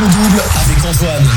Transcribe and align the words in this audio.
double 0.00 0.42
avec 0.64 0.84
Antoine. 0.84 1.28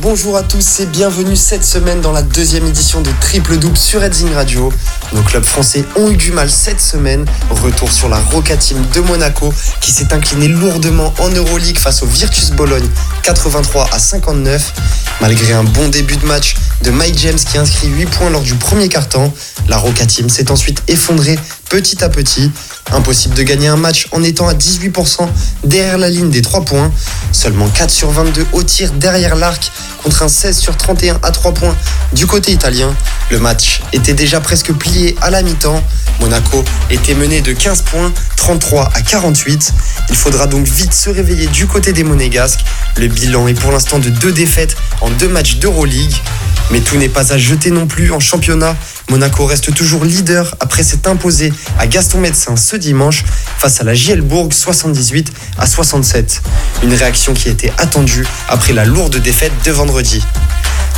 Bonjour 0.00 0.38
à 0.38 0.42
tous 0.42 0.80
et 0.80 0.86
bienvenue 0.86 1.36
cette 1.36 1.64
semaine 1.64 2.00
dans 2.00 2.12
la 2.12 2.22
deuxième 2.22 2.66
édition 2.66 3.02
de 3.02 3.10
Triple 3.20 3.58
Double 3.58 3.76
sur 3.76 4.00
Redzing 4.00 4.32
Radio. 4.32 4.72
Nos 5.12 5.22
clubs 5.22 5.44
français 5.44 5.84
ont 5.96 6.10
eu 6.10 6.16
du 6.16 6.32
mal 6.32 6.50
cette 6.50 6.80
semaine. 6.80 7.26
Retour 7.50 7.92
sur 7.92 8.08
la 8.08 8.18
Roca 8.18 8.56
Team 8.56 8.82
de 8.94 9.00
Monaco 9.00 9.52
qui 9.82 9.90
s'est 9.90 10.14
incliné 10.14 10.48
lourdement 10.48 11.12
en 11.18 11.28
Euroleague 11.28 11.78
face 11.78 12.02
au 12.02 12.06
Virtus 12.06 12.52
Bologne 12.52 12.88
83 13.22 13.90
à 13.92 13.98
59. 13.98 14.72
Malgré 15.20 15.52
un 15.52 15.64
bon 15.64 15.88
début 15.88 16.16
de 16.16 16.24
match 16.24 16.54
de 16.82 16.90
Mike 16.90 17.18
James 17.18 17.38
qui 17.38 17.58
inscrit 17.58 17.88
8 17.88 18.06
points 18.06 18.30
lors 18.30 18.42
du 18.42 18.54
premier 18.54 18.88
quart-temps, 18.88 19.32
la 19.68 19.76
Roca 19.76 20.06
Team 20.06 20.30
s'est 20.30 20.50
ensuite 20.50 20.82
effondrée 20.88 21.38
petit 21.74 22.04
à 22.04 22.08
petit. 22.08 22.52
Impossible 22.92 23.34
de 23.34 23.42
gagner 23.42 23.66
un 23.66 23.74
match 23.74 24.06
en 24.12 24.22
étant 24.22 24.46
à 24.46 24.54
18% 24.54 25.28
derrière 25.64 25.98
la 25.98 26.08
ligne 26.08 26.30
des 26.30 26.40
3 26.40 26.64
points. 26.64 26.92
Seulement 27.32 27.66
4 27.66 27.90
sur 27.90 28.12
22 28.12 28.46
au 28.52 28.62
tir 28.62 28.92
derrière 28.92 29.34
l'arc 29.34 29.72
contre 30.04 30.22
un 30.22 30.28
16 30.28 30.56
sur 30.56 30.76
31 30.76 31.18
à 31.24 31.32
3 31.32 31.52
points 31.52 31.76
du 32.12 32.28
côté 32.28 32.52
italien. 32.52 32.94
Le 33.28 33.40
match 33.40 33.82
était 33.92 34.14
déjà 34.14 34.40
presque 34.40 34.72
plié 34.72 35.16
à 35.20 35.30
la 35.30 35.42
mi-temps. 35.42 35.82
Monaco 36.20 36.62
était 36.90 37.14
mené 37.14 37.40
de 37.40 37.52
15 37.52 37.82
points, 37.82 38.12
33 38.36 38.90
à 38.94 39.02
48. 39.02 39.72
Il 40.10 40.14
faudra 40.14 40.46
donc 40.46 40.68
vite 40.68 40.94
se 40.94 41.10
réveiller 41.10 41.48
du 41.48 41.66
côté 41.66 41.92
des 41.92 42.04
Monégasques. 42.04 42.64
Le 42.98 43.08
bilan 43.08 43.48
est 43.48 43.58
pour 43.58 43.72
l'instant 43.72 43.98
de 43.98 44.10
deux 44.10 44.30
défaites 44.30 44.76
en 45.00 45.10
deux 45.10 45.28
matchs 45.28 45.56
d'Euroleague. 45.56 46.14
Mais 46.70 46.80
tout 46.80 46.96
n'est 46.96 47.08
pas 47.08 47.32
à 47.32 47.38
jeter 47.38 47.72
non 47.72 47.88
plus 47.88 48.12
en 48.12 48.20
championnat. 48.20 48.76
Monaco 49.10 49.44
reste 49.44 49.74
toujours 49.74 50.04
leader 50.04 50.56
après 50.60 50.82
s'être 50.82 51.06
imposé 51.06 51.52
à 51.78 51.86
Gaston 51.86 52.18
Médecin 52.18 52.56
ce 52.56 52.76
dimanche 52.76 53.24
face 53.58 53.80
à 53.80 53.84
la 53.84 53.94
Gielbourg 53.94 54.48
78 54.52 55.32
à 55.58 55.66
67. 55.66 56.42
Une 56.82 56.94
réaction 56.94 57.34
qui 57.34 57.48
était 57.48 57.72
attendue 57.78 58.26
après 58.48 58.72
la 58.72 58.84
lourde 58.84 59.16
défaite 59.16 59.52
de 59.64 59.70
vendredi. 59.72 60.22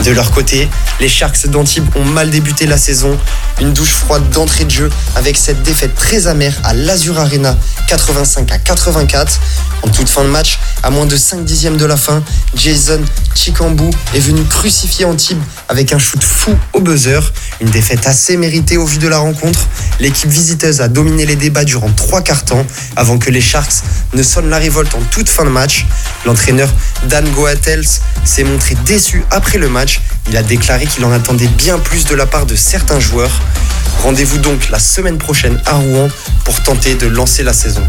De 0.04 0.10
leur 0.10 0.30
côté, 0.30 0.68
les 1.00 1.08
Sharks 1.08 1.46
d'Antibes 1.46 1.88
ont 1.96 2.04
mal 2.04 2.30
débuté 2.30 2.66
la 2.66 2.76
saison. 2.76 3.18
Une 3.60 3.72
douche 3.72 3.92
froide 3.92 4.28
d'entrée 4.30 4.66
de 4.66 4.70
jeu 4.70 4.90
avec 5.14 5.38
cette 5.38 5.62
défaite 5.62 5.94
très 5.94 6.26
amère 6.26 6.54
à 6.64 6.74
l'Azur 6.74 7.18
Arena 7.18 7.56
85 7.88 8.52
à 8.52 8.58
84. 8.58 9.40
En 9.82 9.88
toute 9.88 10.08
fin 10.08 10.22
de 10.22 10.28
match, 10.28 10.58
à 10.82 10.90
moins 10.90 11.06
de 11.06 11.16
5 11.16 11.44
dixièmes 11.44 11.78
de 11.78 11.86
la 11.86 11.96
fin, 11.96 12.22
Jason 12.54 13.00
Chikambu 13.34 13.90
est 14.14 14.20
venu 14.20 14.42
crucifier 14.44 15.06
Antibes 15.06 15.42
avec 15.68 15.92
un 15.94 15.98
shoot 15.98 16.22
fou 16.22 16.54
au 16.74 16.80
buzzer. 16.80 17.32
Une 17.60 17.70
défaite 17.70 18.05
assez 18.06 18.36
méritée 18.36 18.76
au 18.76 18.86
vu 18.86 18.98
de 18.98 19.08
la 19.08 19.18
rencontre. 19.18 19.68
L'équipe 20.00 20.30
visiteuse 20.30 20.80
a 20.80 20.88
dominé 20.88 21.26
les 21.26 21.36
débats 21.36 21.64
durant 21.64 21.90
trois 21.90 22.22
quarts 22.22 22.44
temps 22.44 22.64
avant 22.94 23.18
que 23.18 23.30
les 23.30 23.40
Sharks 23.40 23.82
ne 24.14 24.22
sonnent 24.22 24.48
la 24.48 24.58
révolte 24.58 24.94
en 24.94 25.02
toute 25.10 25.28
fin 25.28 25.44
de 25.44 25.50
match. 25.50 25.84
L'entraîneur 26.24 26.72
Dan 27.08 27.28
Goatels 27.30 27.86
s'est 28.24 28.44
montré 28.44 28.76
déçu 28.86 29.24
après 29.30 29.58
le 29.58 29.68
match. 29.68 30.00
Il 30.28 30.36
a 30.36 30.42
déclaré 30.42 30.86
qu'il 30.86 31.04
en 31.04 31.12
attendait 31.12 31.48
bien 31.48 31.78
plus 31.78 32.04
de 32.04 32.14
la 32.14 32.26
part 32.26 32.46
de 32.46 32.54
certains 32.54 33.00
joueurs. 33.00 33.42
Rendez-vous 34.02 34.38
donc 34.38 34.70
la 34.70 34.78
semaine 34.78 35.18
prochaine 35.18 35.60
à 35.66 35.74
Rouen 35.74 36.08
pour 36.44 36.62
tenter 36.62 36.94
de 36.94 37.06
lancer 37.06 37.42
la 37.42 37.52
saison. 37.52 37.82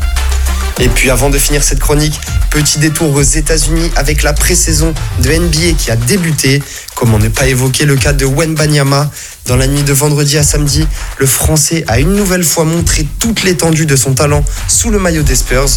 Et 0.79 0.89
puis 0.89 1.09
avant 1.09 1.29
de 1.31 1.39
finir 1.39 1.63
cette 1.63 1.79
chronique, 1.79 2.19
petit 2.51 2.77
détour 2.77 3.15
aux 3.15 3.23
États-Unis 3.23 3.91
avec 3.95 4.21
la 4.21 4.33
pré-saison 4.33 4.93
de 5.21 5.29
NBA 5.31 5.73
qui 5.75 5.89
a 5.89 5.95
débuté. 5.95 6.61
Comment 6.93 7.17
ne 7.17 7.29
pas 7.29 7.47
évoquer 7.47 7.85
le 7.85 7.95
cas 7.95 8.13
de 8.13 8.25
Wenbanyama 8.25 9.09
Dans 9.47 9.55
la 9.55 9.65
nuit 9.65 9.81
de 9.81 9.93
vendredi 9.93 10.37
à 10.37 10.43
samedi, 10.43 10.87
le 11.17 11.25
Français 11.25 11.83
a 11.87 11.99
une 11.99 12.13
nouvelle 12.13 12.43
fois 12.43 12.63
montré 12.63 13.07
toute 13.19 13.43
l'étendue 13.43 13.87
de 13.87 13.95
son 13.95 14.13
talent 14.13 14.43
sous 14.67 14.91
le 14.91 14.99
maillot 14.99 15.23
des 15.23 15.35
Spurs. 15.35 15.69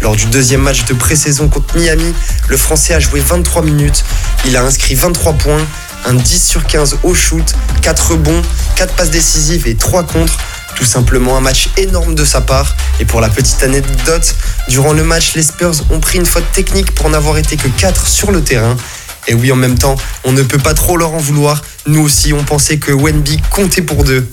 Lors 0.00 0.16
du 0.16 0.26
deuxième 0.26 0.62
match 0.62 0.84
de 0.86 0.94
pré-saison 0.94 1.48
contre 1.48 1.76
Miami, 1.76 2.12
le 2.48 2.56
Français 2.56 2.94
a 2.94 3.00
joué 3.00 3.20
23 3.20 3.62
minutes. 3.62 4.04
Il 4.44 4.56
a 4.56 4.64
inscrit 4.64 4.96
23 4.96 5.34
points, 5.34 5.66
un 6.04 6.14
10 6.14 6.42
sur 6.42 6.66
15 6.66 6.98
au 7.04 7.14
shoot, 7.14 7.54
4 7.82 8.12
rebonds, 8.12 8.42
4 8.74 8.94
passes 8.94 9.10
décisives 9.10 9.68
et 9.68 9.76
3 9.76 10.02
contre. 10.02 10.36
Tout 10.78 10.84
simplement 10.84 11.36
un 11.36 11.40
match 11.40 11.70
énorme 11.76 12.14
de 12.14 12.24
sa 12.24 12.40
part. 12.40 12.76
Et 13.00 13.04
pour 13.04 13.20
la 13.20 13.28
petite 13.28 13.60
anecdote, 13.64 14.36
durant 14.68 14.92
le 14.92 15.02
match, 15.02 15.34
les 15.34 15.42
Spurs 15.42 15.74
ont 15.90 15.98
pris 15.98 16.18
une 16.18 16.24
faute 16.24 16.44
technique 16.52 16.94
pour 16.94 17.10
n'avoir 17.10 17.36
été 17.36 17.56
que 17.56 17.66
4 17.66 18.06
sur 18.06 18.30
le 18.30 18.42
terrain. 18.42 18.76
Et 19.26 19.34
oui, 19.34 19.50
en 19.50 19.56
même 19.56 19.76
temps, 19.76 19.96
on 20.22 20.30
ne 20.30 20.44
peut 20.44 20.58
pas 20.58 20.74
trop 20.74 20.96
leur 20.96 21.14
en 21.14 21.18
vouloir. 21.18 21.62
Nous 21.86 22.00
aussi, 22.00 22.32
on 22.32 22.44
pensait 22.44 22.76
que 22.76 22.92
Wenby 22.92 23.42
comptait 23.50 23.82
pour 23.82 24.04
deux. 24.04 24.24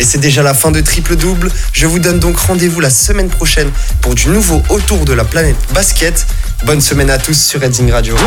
Et 0.00 0.04
c'est 0.04 0.18
déjà 0.18 0.42
la 0.42 0.54
fin 0.54 0.72
de 0.72 0.80
Triple 0.80 1.14
Double. 1.14 1.52
Je 1.72 1.86
vous 1.86 2.00
donne 2.00 2.18
donc 2.18 2.36
rendez-vous 2.36 2.80
la 2.80 2.90
semaine 2.90 3.28
prochaine 3.28 3.70
pour 4.00 4.16
du 4.16 4.28
nouveau 4.28 4.60
autour 4.70 5.04
de 5.04 5.12
la 5.12 5.22
planète 5.22 5.54
basket. 5.72 6.26
Bonne 6.64 6.80
semaine 6.80 7.10
à 7.10 7.18
tous 7.18 7.40
sur 7.40 7.60
Redding 7.60 7.92
Radio. 7.92 8.16
Win 8.16 8.24